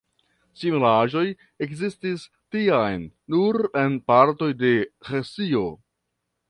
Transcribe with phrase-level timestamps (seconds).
[0.61, 1.25] Similaĵoj
[1.67, 2.25] ekzistis
[2.57, 3.05] tiam
[3.35, 4.77] nur en partoj de
[5.13, 5.67] Hesio.